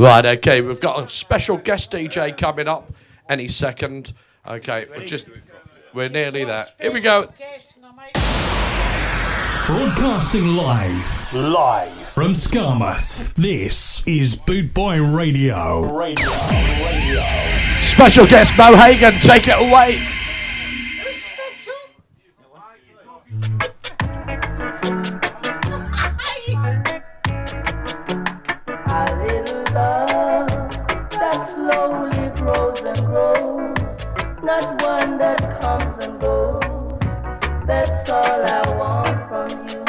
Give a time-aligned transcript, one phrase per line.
[0.00, 2.90] Right, okay, we've got a special guest DJ coming up
[3.28, 4.14] any second.
[4.48, 5.28] Okay, we're just
[5.92, 6.64] we're nearly there.
[6.80, 7.30] Here we go.
[9.66, 11.34] Broadcasting live.
[11.34, 12.08] Live.
[12.08, 13.34] From Skamouth.
[13.34, 15.82] This is Boot Boy Radio.
[15.94, 16.30] Radio.
[16.30, 17.22] Radio.
[17.82, 20.00] Special guest Mo Hagan, take it away.
[34.50, 37.08] Not one that comes and goes.
[37.68, 39.82] That's all I want from you.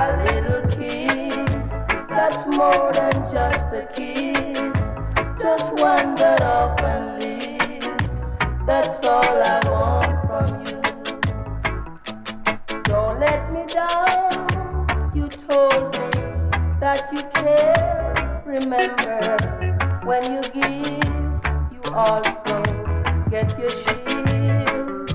[0.00, 1.64] A little kiss,
[2.08, 4.74] that's more than just a kiss.
[5.42, 8.16] Just one that often leaves.
[8.64, 10.80] That's all I want from you.
[12.84, 14.30] Don't let me down.
[15.16, 16.10] You told me
[16.78, 18.42] that you care.
[18.46, 19.36] Remember
[20.04, 21.25] when you give
[21.96, 22.62] also
[23.30, 25.06] get your shield.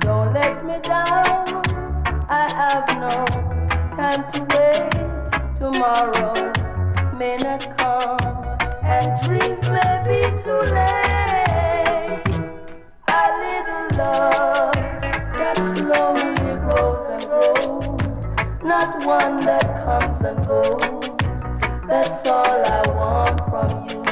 [0.00, 1.62] Don't let me down.
[2.28, 3.24] I have no
[3.96, 4.90] time to wait.
[5.56, 6.34] Tomorrow
[7.16, 8.18] may not come,
[8.82, 12.24] and dreams may be too late.
[13.06, 14.74] A little love
[15.38, 16.34] that slowly
[16.66, 21.08] grows and grows, not one that comes and goes.
[21.86, 24.09] That's all I want from you.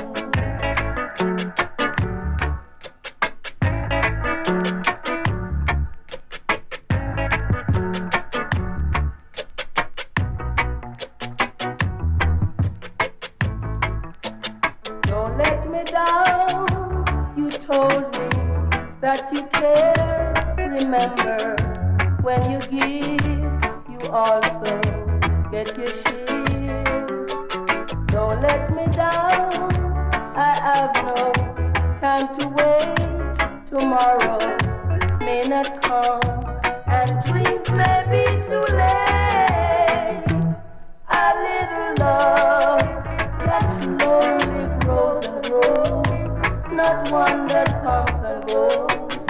[47.11, 49.27] One that comes and goes.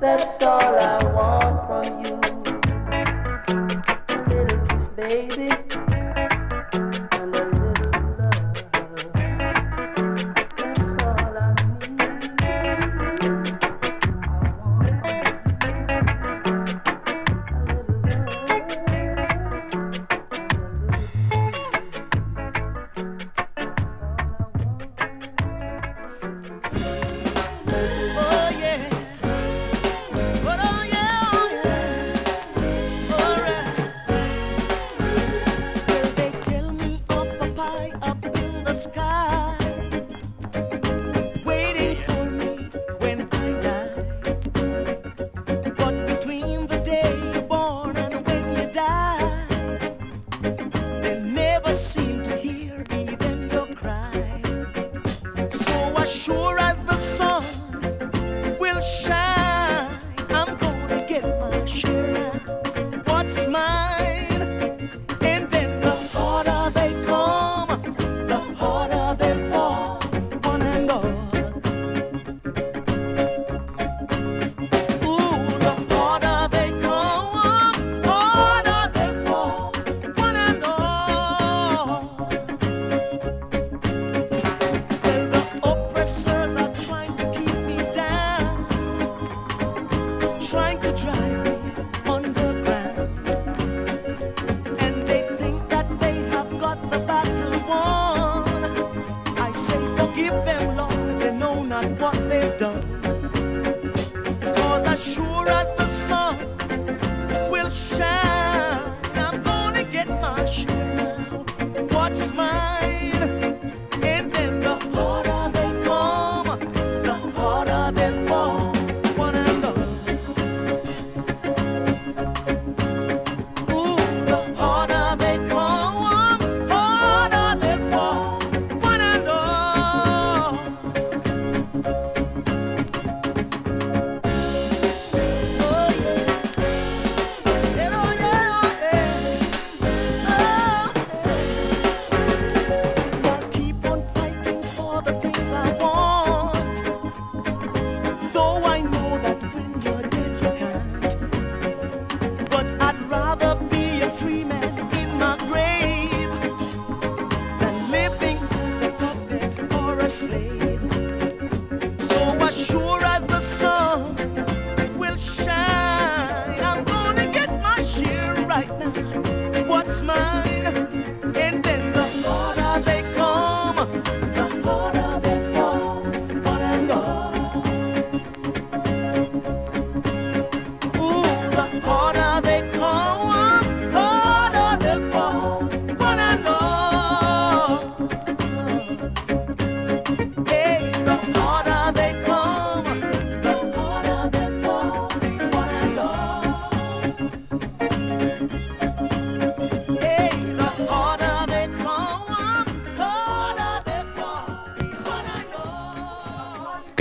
[0.00, 2.16] That's all I want from you.
[4.28, 5.65] Little kiss, baby.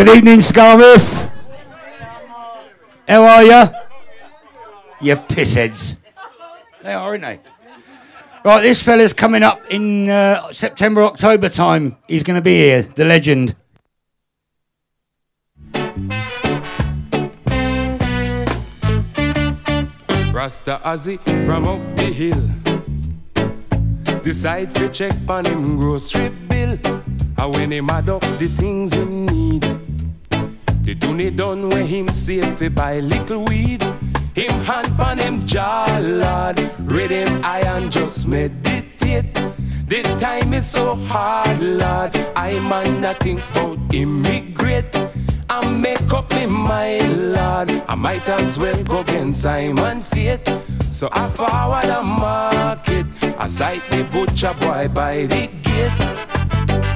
[0.06, 1.32] Good evening, Skamouth.
[3.08, 3.70] How are you?
[5.02, 5.98] You pissheads.
[6.84, 7.40] They are, aren't they?
[8.44, 11.98] Right, this fella's coming up in uh, September, October time.
[12.08, 13.56] He's going to be here, the legend.
[20.32, 21.18] Rasta Ozzy
[21.48, 22.48] from up the hill.
[24.22, 26.78] Decide to check on him grocery bill.
[26.86, 29.26] And when him add up the things him
[31.00, 33.82] the donny done where him safe fi buy little weed.
[34.34, 36.60] Him hand pan him jaw, lad.
[36.80, 39.34] Read him eye and just meditate.
[39.88, 42.16] The time is so hard, Lord.
[42.36, 44.96] I man nothing but immigrate.
[45.50, 47.72] I make up my mind, Lord.
[47.88, 50.50] I might as well go against Simon Fate.
[50.92, 53.06] So I forward a market.
[53.38, 56.35] I sight the butcher boy by the gate.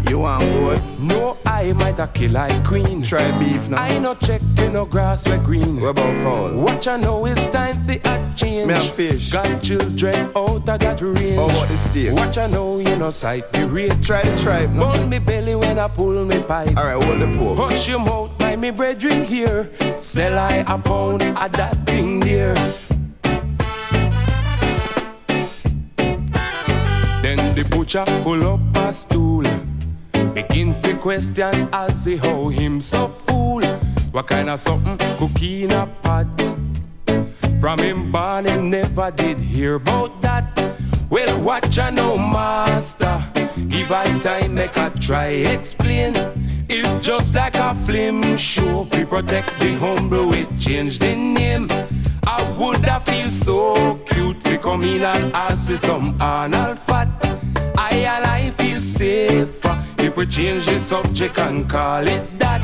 [0.09, 0.81] You want goat?
[0.97, 3.03] No, I might a kill like queen.
[3.03, 3.83] Try beef now.
[3.83, 5.79] I no check for no grass where green.
[5.79, 6.56] What about fowl?
[6.56, 8.67] Watch I know it's time for a change.
[8.67, 9.31] Me have fish.
[9.31, 11.38] Got children out of that range.
[11.38, 12.13] Oh, How about the steak?
[12.13, 14.01] Watch I know you no sight the rate.
[14.01, 14.91] Try the tripe now.
[14.91, 16.75] Burn me belly when I pull me pipe.
[16.75, 17.57] Alright, hold the pork.
[17.59, 19.69] Hush your mouth, my me brethren here.
[20.00, 22.55] Sell I a pound of that thing there.
[27.21, 29.28] Then the butcher pull up a stool.
[30.33, 33.61] Begin to question as he how him so fool.
[34.11, 36.27] What kind of something cookie in a pot?
[37.59, 40.45] From him born never did hear about that.
[41.09, 43.23] Well, watch I know master.
[43.67, 46.13] Give I time, make I try explain.
[46.69, 48.87] It's just like a film show.
[48.93, 51.67] We protect the humble, we change the name.
[52.27, 57.09] I would have feel so cute to come in and ask for some Arnold fat.
[57.77, 59.69] I and I feel safer
[60.09, 62.59] if we change the subject and call it that.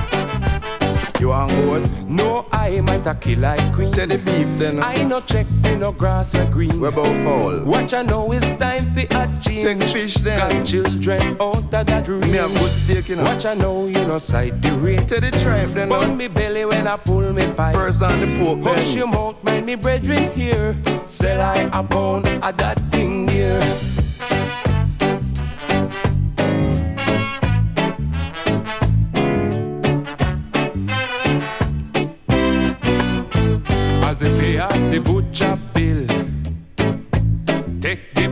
[1.20, 2.04] You want goat?
[2.10, 3.92] No, I might a kill like queen.
[3.92, 4.82] Tell the beef then.
[4.84, 6.80] I no check for no grass or green.
[6.82, 7.64] What about fowl?
[7.66, 9.66] Watch I know it's time for a change.
[9.66, 10.40] Take fish then.
[10.40, 12.26] Got children out of that range.
[12.26, 13.24] Me have good steak you know.
[13.24, 15.08] Watch I know you no sight the rate.
[15.08, 15.90] Tell the tripe then.
[15.90, 17.76] Burn me belly when I pull me pipe.
[17.76, 20.76] First on the pork Hush your mouth, mind me brethren here.
[21.06, 23.62] Sell I a pound of that thing here.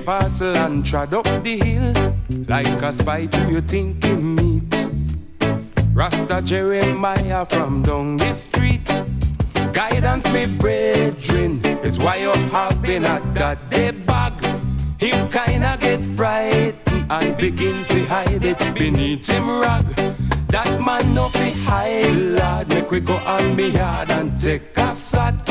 [0.04, 2.16] Parcel and trod up the hill.
[2.48, 4.74] Like a spy to you thinking meat.
[5.94, 8.86] Rasta Jeremiah from down the street.
[9.72, 14.34] Guidance, me brethren, is why you have been at that day bag.
[14.98, 16.76] Him kinda get frightened
[17.10, 19.86] and begin to hide it beneath him rag.
[20.50, 22.68] That man no fi hide, lad.
[22.70, 25.50] Make we go on me yard and take a sat.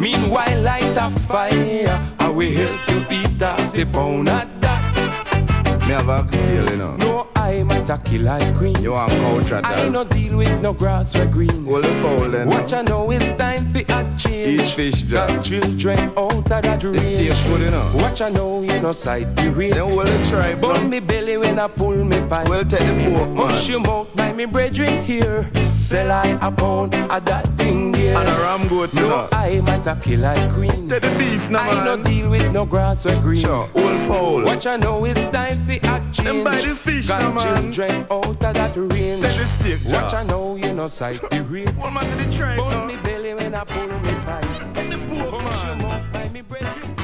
[0.00, 5.80] Meanwhile, light a fire, I will help you beat off the pound of that.
[5.82, 6.96] Me have oxtail you know.
[6.96, 8.82] No, I might a kill like queen.
[8.82, 11.66] You want couch at I no deal with no grass or green.
[11.66, 12.48] Hold the fowl then.
[12.48, 14.62] What I know it's time for a change.
[14.62, 15.42] Eat fish, Got Jack.
[15.44, 17.02] children out of that range.
[17.02, 17.92] Steak good you know.
[17.96, 19.74] Watch I know you no sight the rate.
[19.74, 22.48] Then hold the tripe Burn me belly when I pull me pipe.
[22.48, 23.88] Well, tell the pork Hush your man.
[23.90, 25.50] mouth, my me brethren here.
[25.76, 28.18] Sell I a pound of that thing there.
[28.20, 29.28] And a ram goat you no, know.
[29.32, 30.88] I might a kill like queen.
[30.88, 33.40] Take the beef now I no deal with no grass or green.
[33.40, 34.44] Sure, hold fowl.
[34.44, 36.16] Watch I know it's time for a change.
[36.18, 37.72] Them buy the fish Got now, man.
[37.72, 39.22] children out of that range.
[39.22, 40.26] Take the stick, Watch I Jack.
[40.26, 41.70] know you no sight the real.
[41.72, 42.84] Hold man to the train, Burn now.
[42.86, 44.74] me belly when I pull me pipe.
[44.74, 45.78] Take the pork Hush man.
[45.78, 46.96] mouth, my me brethren.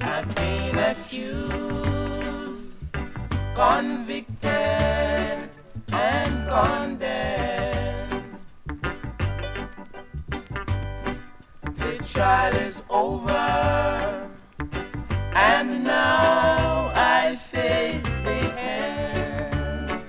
[0.00, 2.76] I've been accused,
[3.54, 4.91] convicted, and
[6.52, 8.36] condemned.
[11.80, 14.30] The trial is over,
[15.34, 20.02] and now I face the end.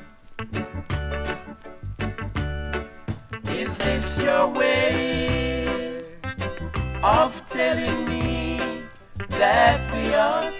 [3.47, 6.01] Is this your way
[7.01, 8.83] of telling me
[9.29, 10.51] that we are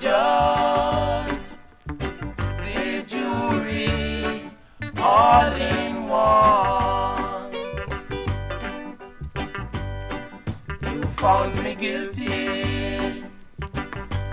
[0.00, 1.38] judge,
[1.86, 4.50] the jury,
[4.98, 7.52] all in one.
[10.90, 13.24] You found me guilty,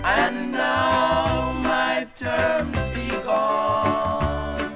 [0.04, 4.72] and now my terms be gone.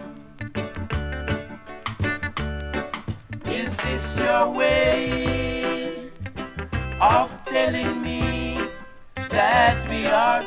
[3.47, 6.11] Is this your way
[7.01, 8.59] of telling me
[9.31, 10.45] that we are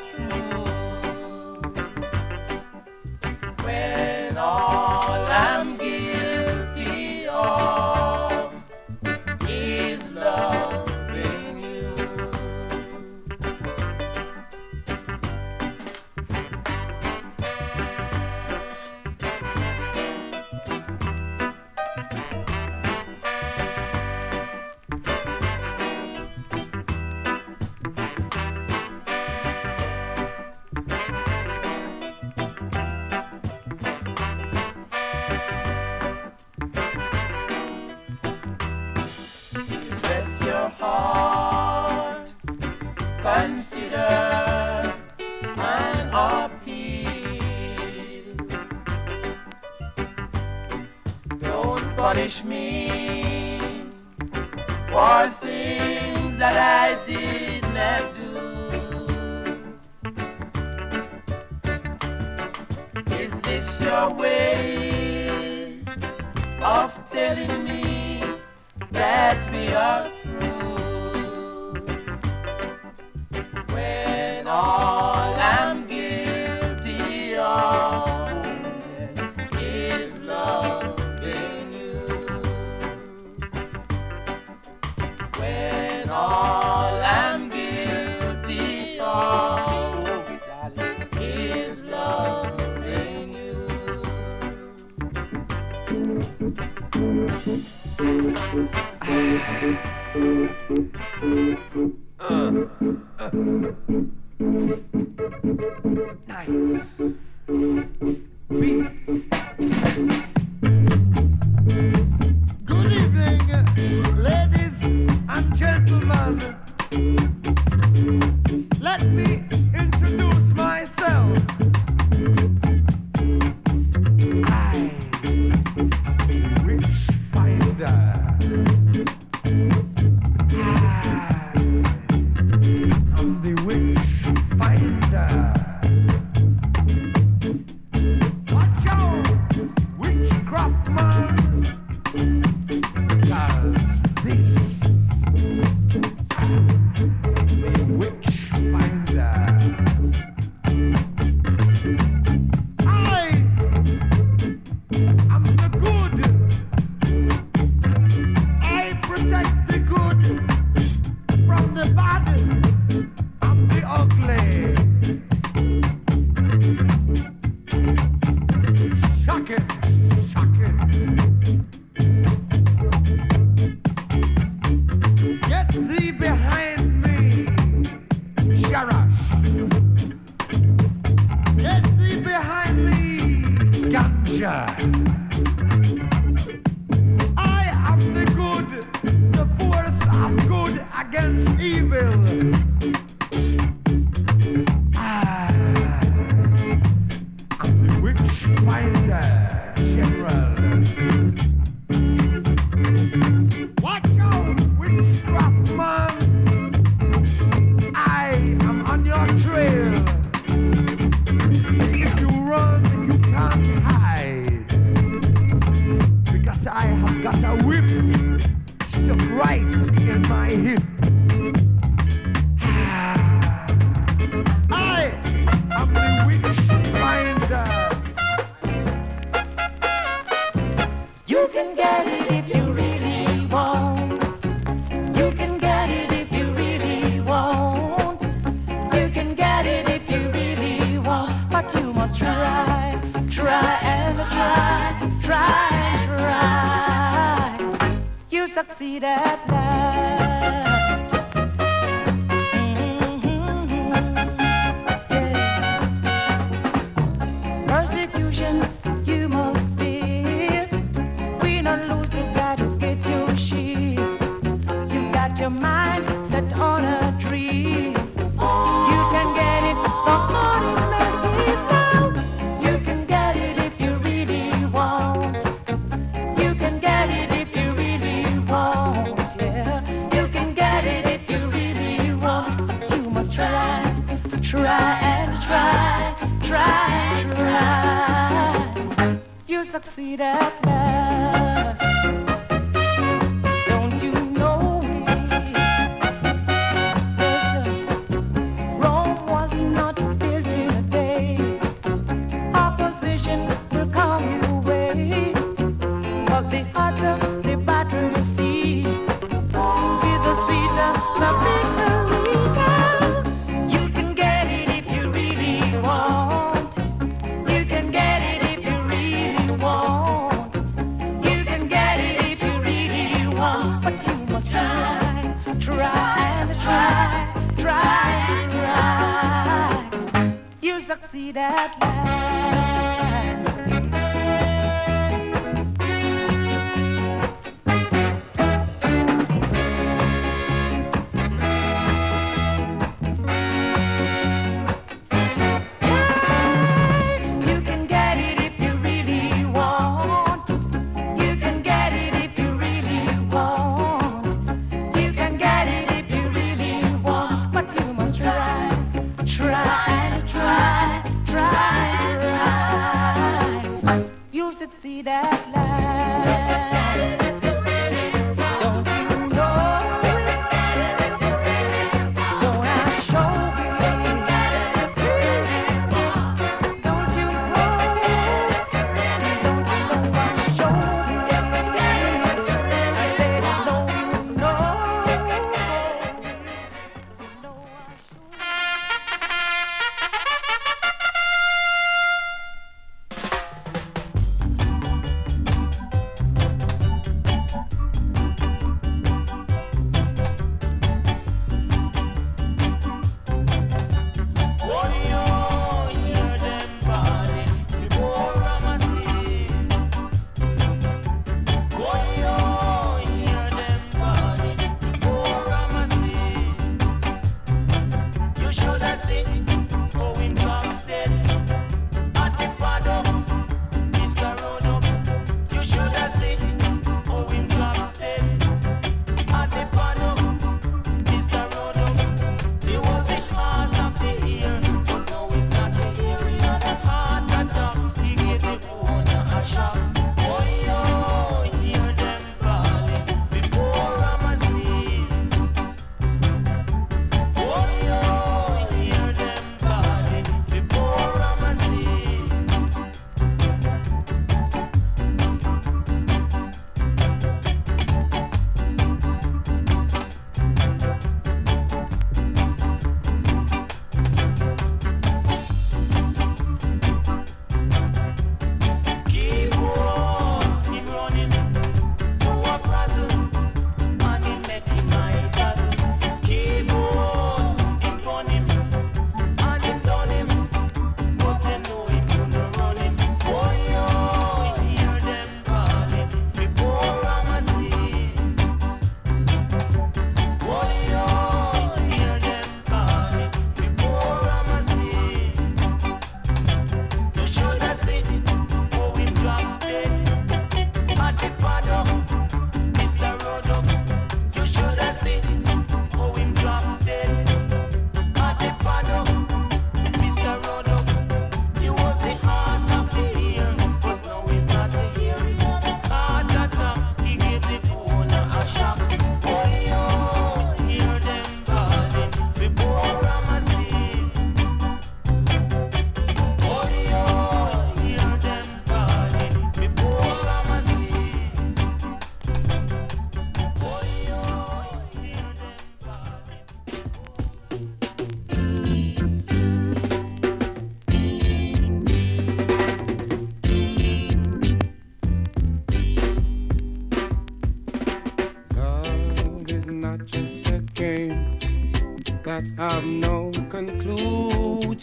[40.79, 42.33] heart
[43.21, 44.93] consider
[45.57, 47.05] an appeal.
[51.39, 52.74] Don't punish me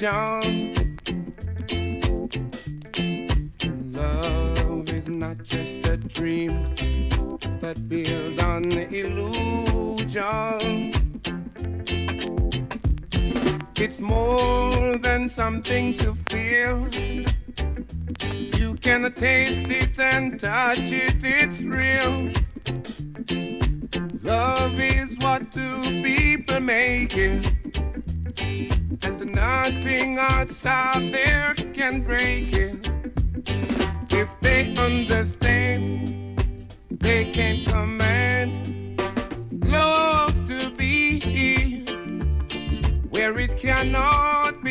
[0.02, 0.41] conclusion.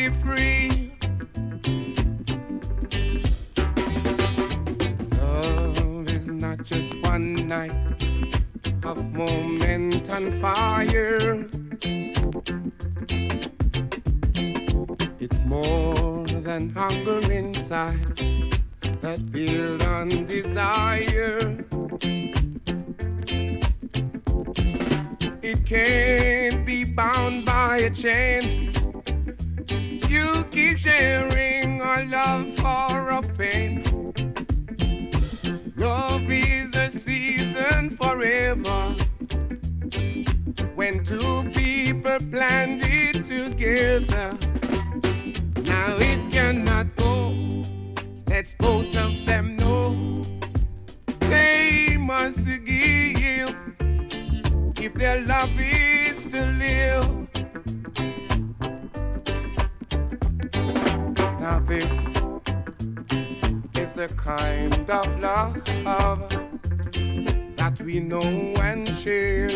[0.02, 0.92] Be free.
[5.20, 7.70] Love is not just one night
[8.82, 11.46] of moment and fire.
[15.20, 18.16] It's more than hunger inside
[19.02, 21.64] that build on desire.
[25.42, 28.61] It can't be bound by a chain.
[30.62, 33.82] Keep sharing a love for a pain.
[35.74, 38.94] Love is a season forever.
[40.76, 44.38] When two people planned it together.
[45.64, 47.34] Now it cannot go.
[48.28, 50.22] Let's both of them know.
[51.28, 53.56] They must give
[54.76, 57.21] if their love is to live.
[61.72, 62.04] This
[63.74, 66.28] is the kind of love
[67.56, 68.30] that we know
[68.60, 69.48] and share.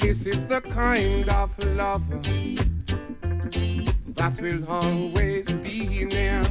[0.00, 2.02] This is the kind of love
[4.16, 6.42] that will always be near.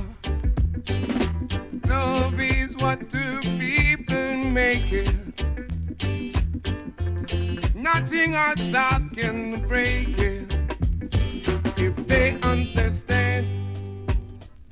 [1.86, 5.14] Love is what two people make it.
[7.76, 10.51] Nothing outside can break it.
[12.12, 13.48] They understand,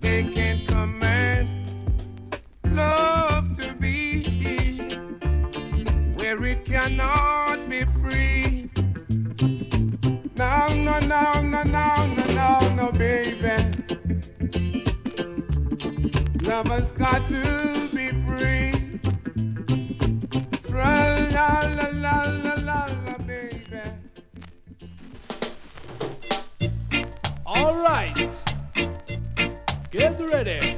[0.01, 1.47] they can command
[2.65, 4.77] love to be
[6.17, 8.69] where it cannot be free.
[10.35, 13.55] No, no, no, no, no, no, no, baby.
[16.41, 17.88] Lovers got to
[27.59, 28.15] All right.
[29.91, 30.77] Get ready.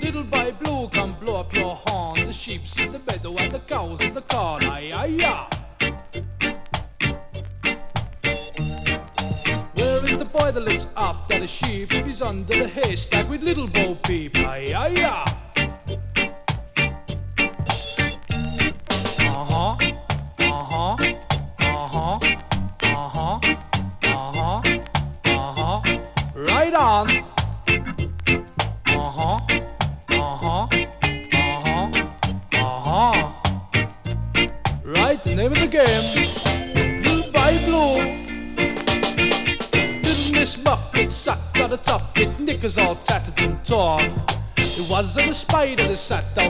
[0.00, 2.26] Little by blue, come blow up your horn.
[2.26, 4.62] The sheep's in the meadow and the cows in the corn.
[4.64, 5.48] Aye, aye, aye.
[9.74, 11.92] Where is the boy that looks after the sheep?
[11.92, 14.36] He's under the haystack with little Bo Peep.
[14.38, 15.45] Aye, aye, aye.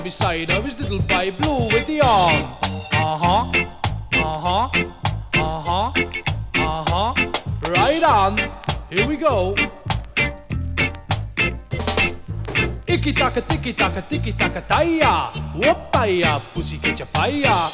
[0.06, 2.44] Beside it was little by blue with the arm.
[2.92, 3.50] Uh-huh.
[4.14, 4.70] Uh-huh.
[5.34, 5.90] Uh-huh.
[6.54, 7.12] Uh-huh.
[7.74, 8.38] Right on.
[8.88, 9.56] Here we go.
[12.86, 15.34] Icky taka ticky taka ticky taka taya.
[15.58, 17.66] Whoopaya, pussy get your fire.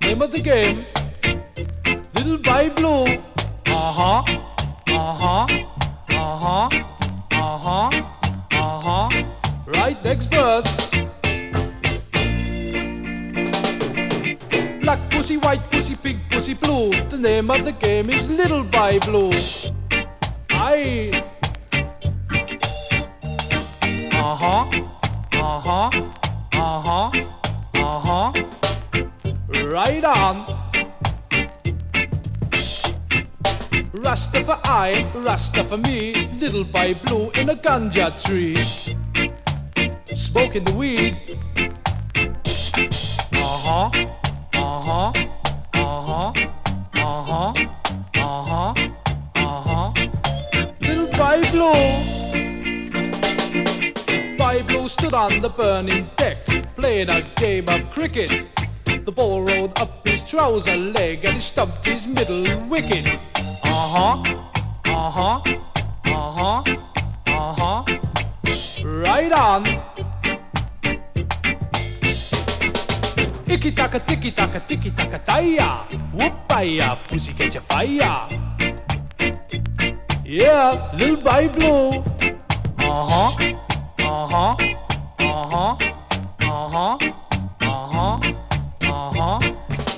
[0.00, 0.86] Name of the game.
[2.14, 3.04] Little by blue.
[3.68, 4.24] Uh-huh.
[4.88, 5.63] Uh-huh.
[17.24, 19.32] Name of the game is Little by Blue.
[20.50, 21.10] Aye.
[24.12, 24.68] Uh-huh.
[25.32, 25.90] Uh-huh.
[26.52, 27.10] Uh-huh.
[27.76, 28.32] Uh-huh.
[29.72, 30.44] Right on.
[33.94, 38.56] Rasta for I, Rasta for me, little by blue in a ganja tree.
[40.14, 41.38] Smoking the weed.
[43.32, 43.88] Uh-huh.
[44.52, 45.12] Uh-huh.
[45.72, 46.53] Uh-huh.
[47.04, 47.52] Uh-huh.
[48.14, 48.72] Uh-huh.
[49.36, 49.92] Uh-huh.
[50.80, 51.84] Little by blue.
[54.38, 58.48] By blue stood on the burning deck, playing a game of cricket.
[58.86, 63.06] The ball rolled up his trouser leg and he stumped his middle wicket.
[63.62, 64.22] Uh-huh,
[64.86, 65.42] uh-huh,
[66.06, 66.62] uh-huh,
[67.26, 67.84] uh-huh.
[68.82, 70.13] Right on.
[73.64, 75.88] Icky taka ticky taka ticky taka taya.
[76.12, 78.28] Whoopaya, pussy catch a fire.
[80.20, 82.04] Yeah, little by blue.
[82.76, 83.32] Uh-huh,
[84.04, 84.52] uh-huh,
[85.16, 85.76] uh-huh,
[86.44, 86.98] uh-huh,
[87.64, 88.20] uh-huh,
[88.84, 89.40] uh-huh.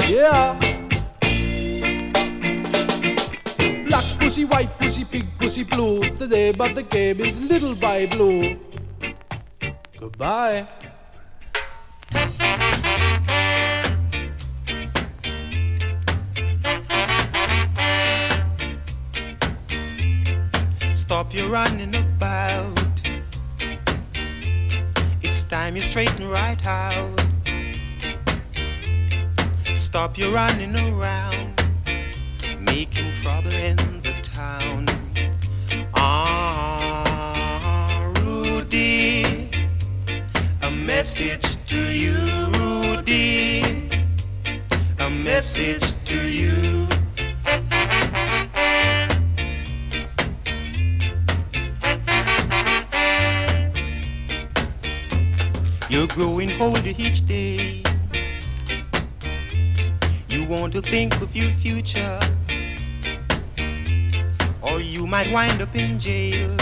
[0.06, 0.54] Yeah.
[4.46, 6.06] white, pussy pig, pussy blue.
[6.22, 8.60] The name of the game is Little by Blue.
[9.98, 10.68] Goodbye.
[21.16, 22.78] Stop your running about.
[25.22, 27.18] It's time you straighten right out.
[29.76, 31.58] Stop your running around,
[32.60, 34.84] making trouble in the town.
[35.94, 36.92] Ah,
[38.20, 39.48] Rudy,
[40.64, 42.18] a message to you,
[42.58, 43.88] Rudy,
[44.98, 46.85] a message to you.
[56.06, 57.82] You're growing older each day.
[60.28, 62.20] You want to think of your future,
[64.62, 66.56] or you might wind up in jail.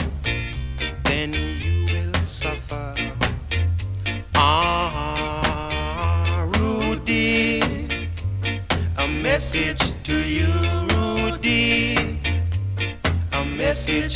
[1.04, 2.94] Then you will suffer.
[4.34, 5.26] Ah,
[6.56, 7.60] Rudy,
[8.96, 10.48] a message to you,
[10.94, 12.18] Rudy,
[13.32, 14.14] a message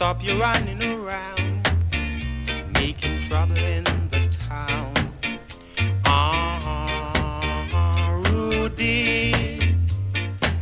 [0.00, 1.68] Stop your running around,
[2.72, 4.94] making trouble in the town.
[6.06, 9.34] Ah, Rudy,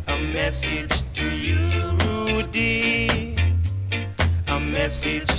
[0.09, 1.71] a message to you,
[2.05, 3.37] Rudy,
[4.49, 5.38] a message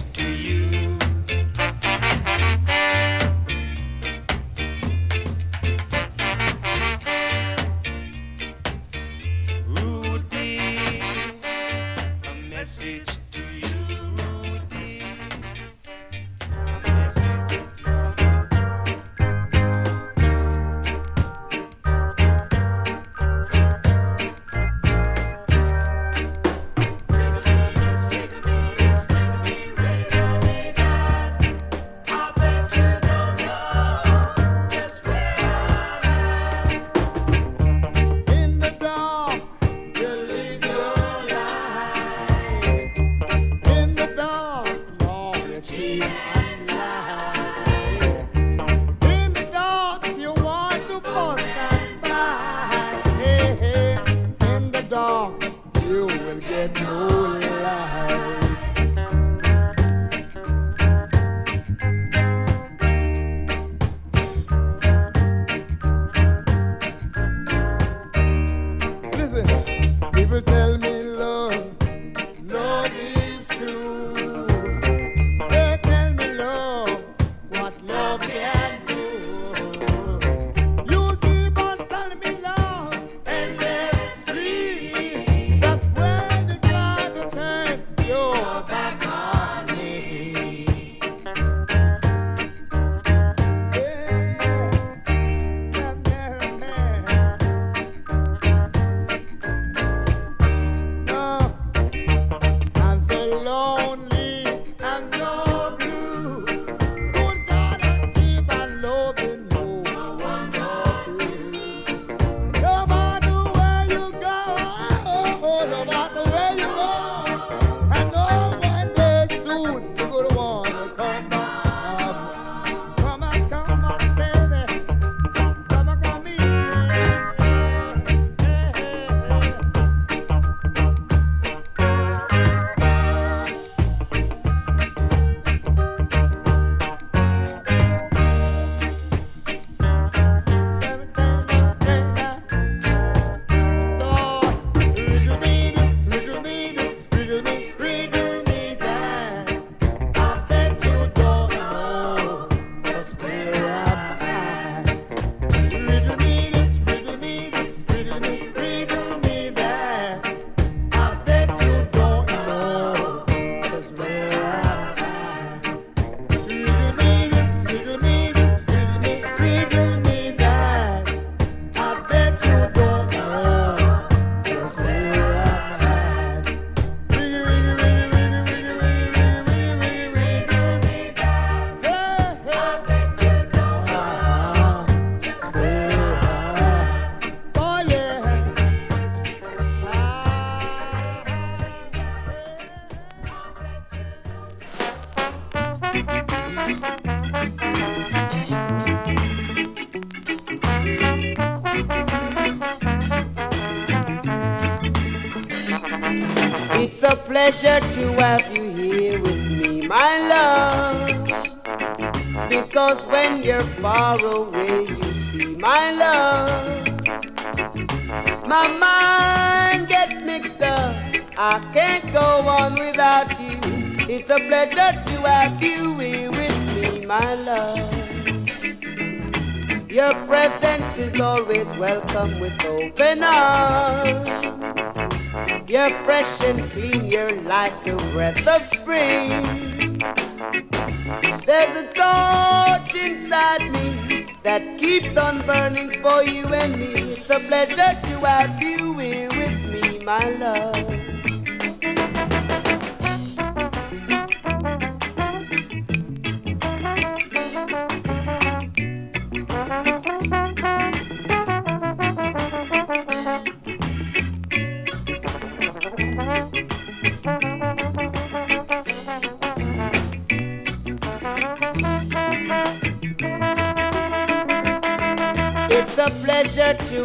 [238.46, 238.69] the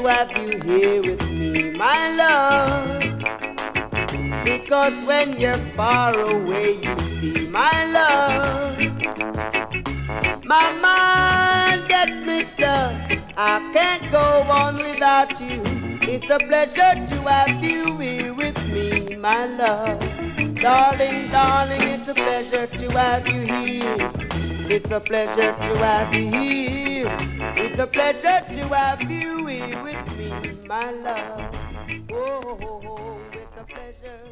[0.05, 3.01] to have you here with me, my love.
[4.45, 8.79] Because when you're far away, you see my love.
[10.45, 12.93] My mind gets mixed up.
[13.37, 15.62] I can't go on without you.
[16.03, 20.01] It's a pleasure to have you here with me, my love.
[20.57, 24.11] Darling, darling, it's a pleasure to have you here.
[24.69, 27.17] It's a pleasure to have you here.
[27.57, 29.43] It's a pleasure to have you
[30.66, 31.55] my love.
[32.11, 34.23] Oh, it's a pleasure.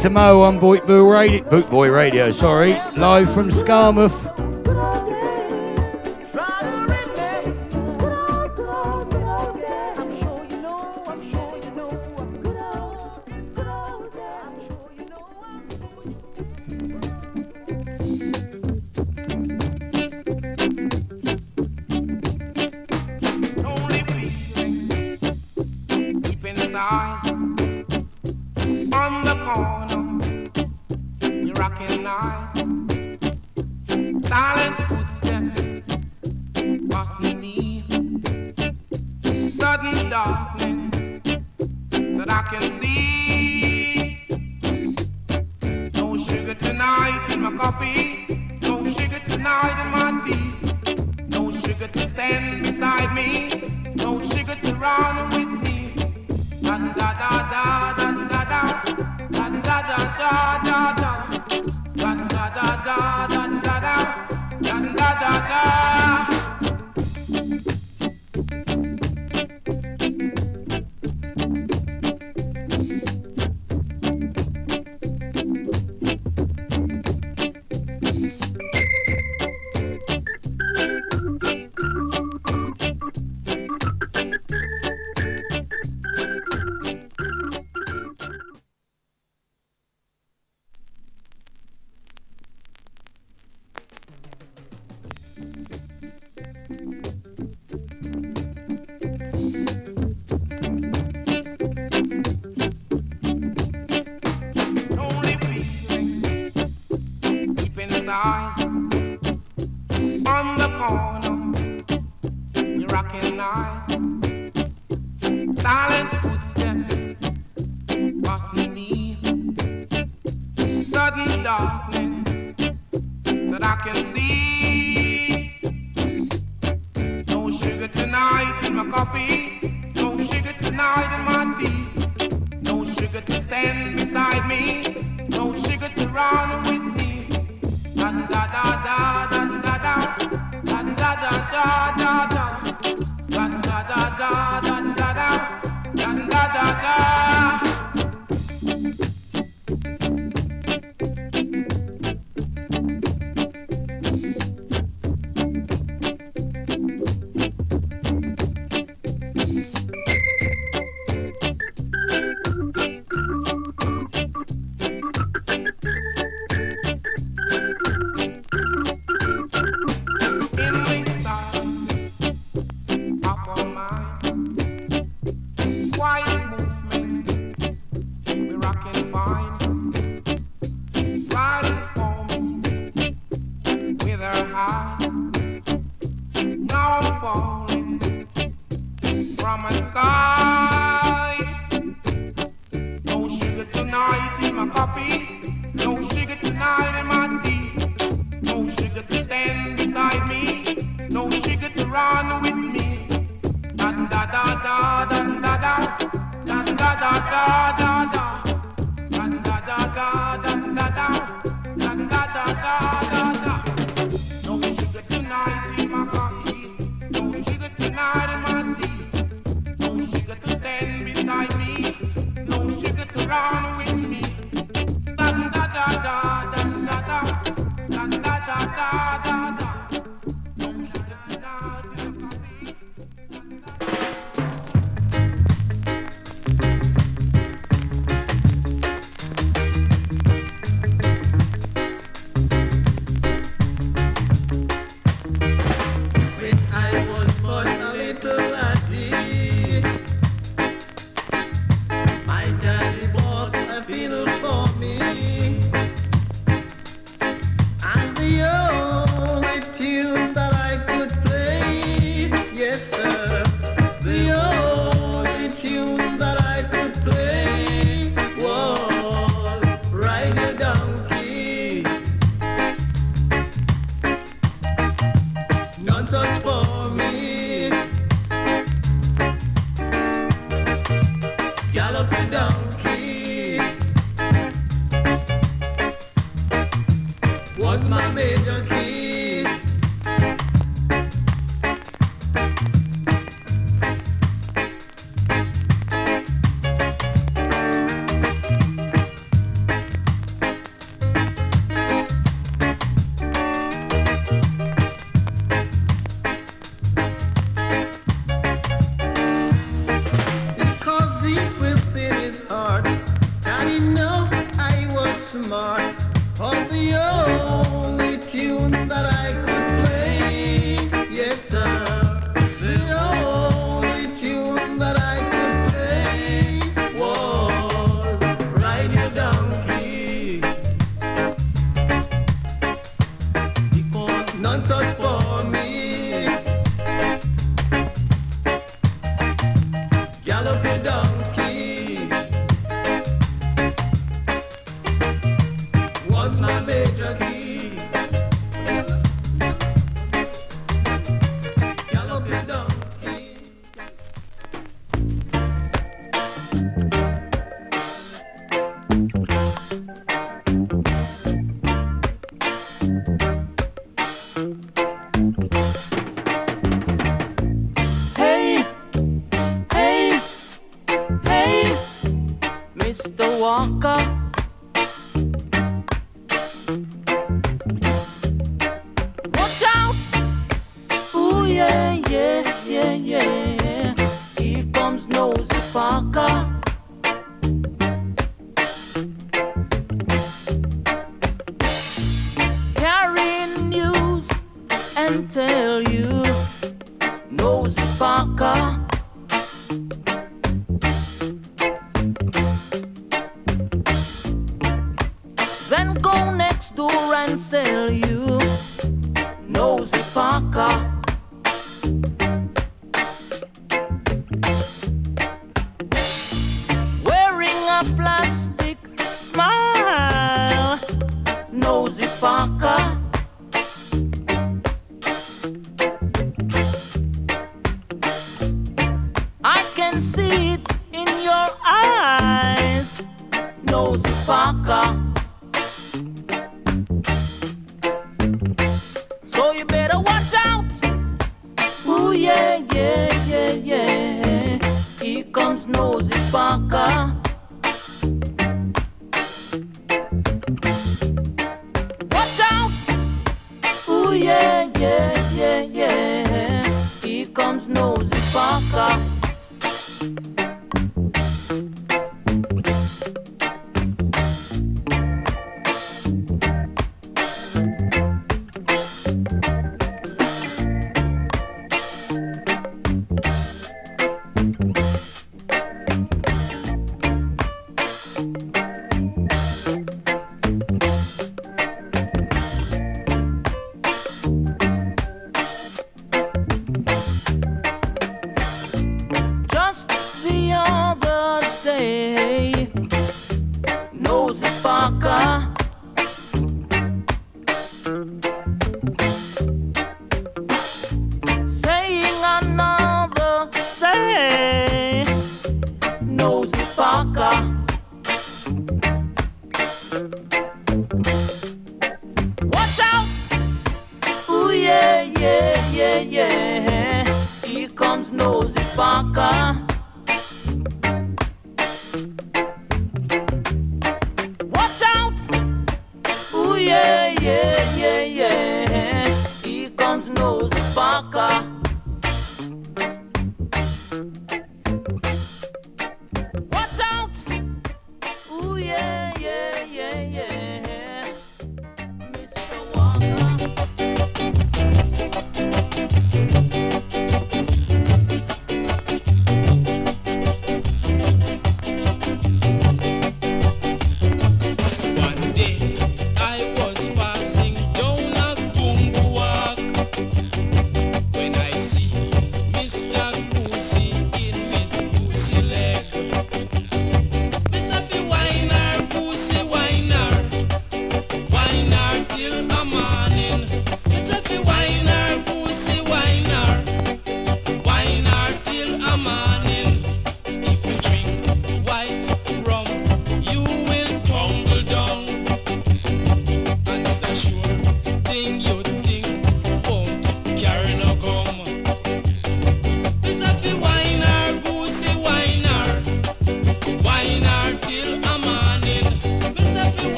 [0.00, 1.44] to Mo on Boot Boy Radio.
[1.50, 4.19] Boot Boy Radio, sorry, live from Skamouth.
[32.10, 32.49] night.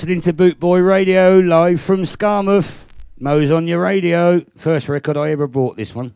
[0.00, 2.84] listening to Bootboy Radio live from Skamouth.
[3.18, 4.40] Mo's on your radio.
[4.56, 6.14] First record I ever bought this one.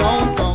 [0.00, 0.49] Down, come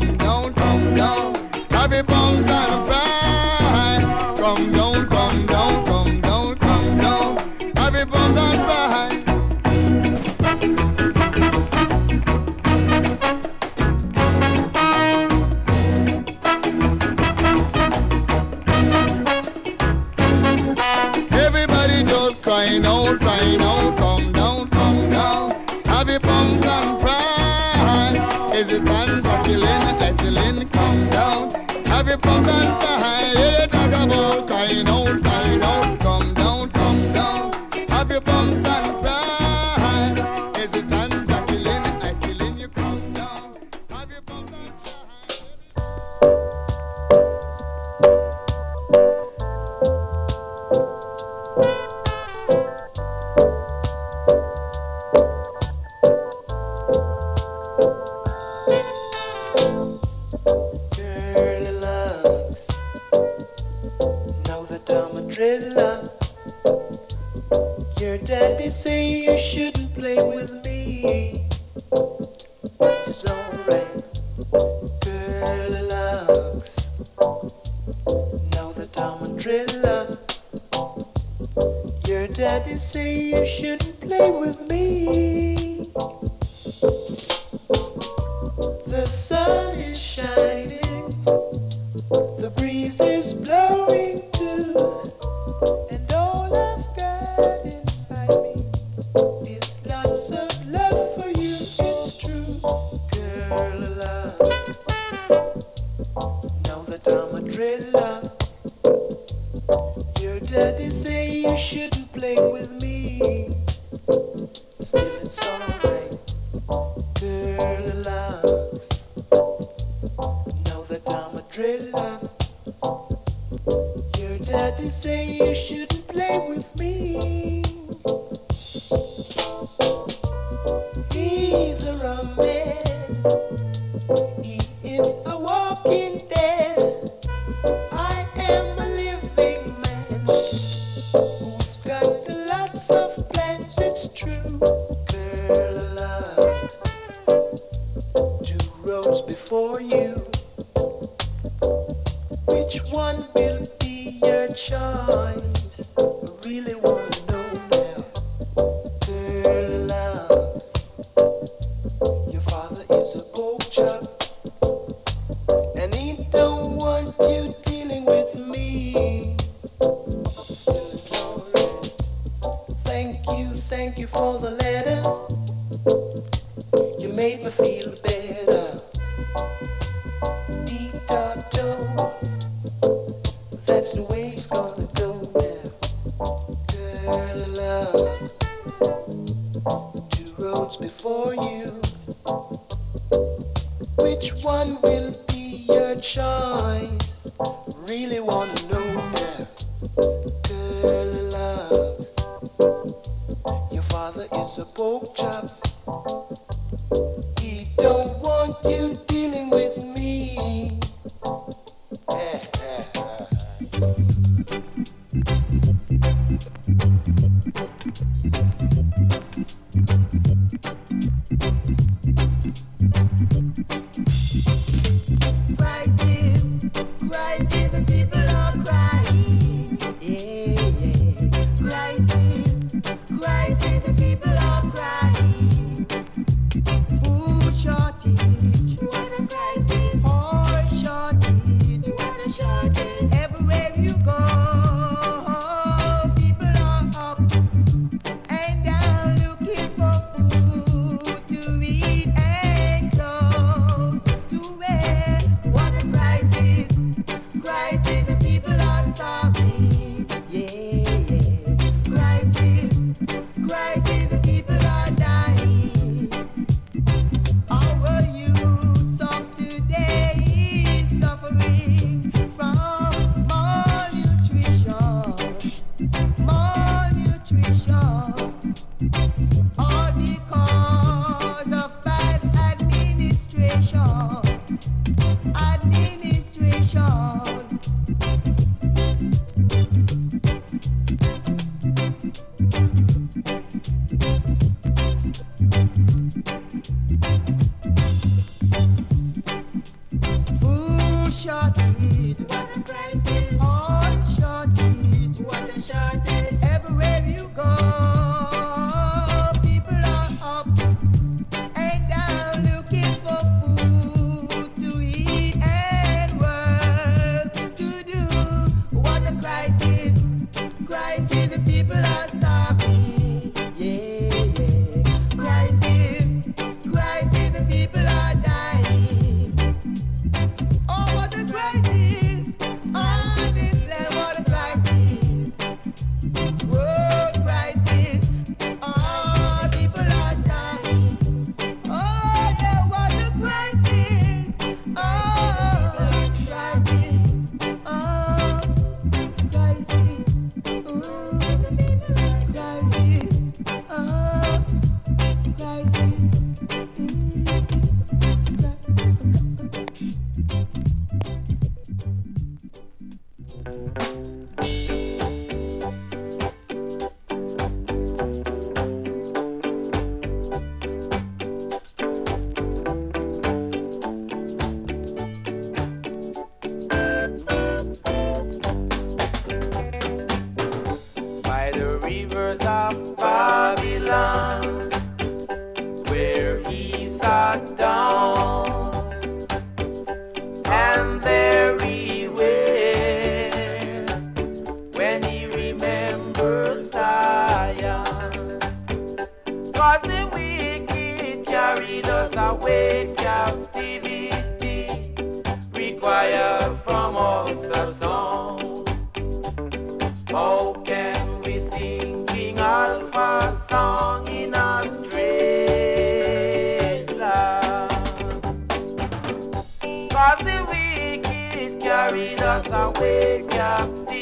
[421.90, 423.95] carried us away, captive.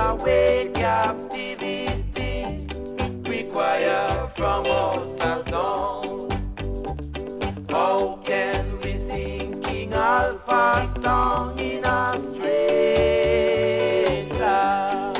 [0.00, 2.66] away captivity
[3.28, 6.30] require from us a song?
[7.68, 12.62] How can we sing King Alpha's song in a strange
[14.32, 15.16] land?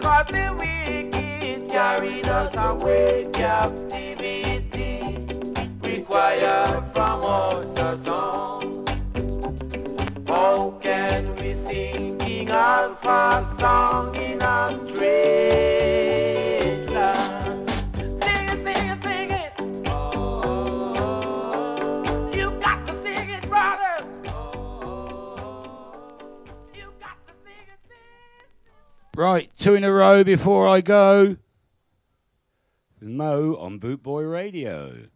[0.00, 5.16] Cause the wicked carried us away captivity
[5.82, 8.86] require from us a song.
[10.26, 12.13] How can we sing
[12.44, 15.00] sing Alpha song in a strange
[16.90, 17.68] land.
[17.96, 19.52] Sing it, sing it, sing it.
[19.86, 21.10] Oh,
[22.34, 24.06] you got to sing it, brother.
[24.28, 25.92] Oh.
[26.74, 27.96] You got to sing it, sing
[28.36, 29.16] it.
[29.16, 31.36] Right, two in a row before I go.
[33.00, 35.08] Mo on Boot Boy Radio.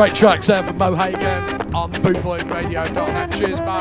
[0.00, 1.20] Great tracks there from Mo Hagen
[1.74, 3.32] on bootboyradio.net.
[3.32, 3.76] Cheers, Mo.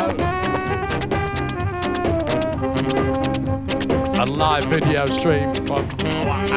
[4.21, 6.49] A live video stream from Black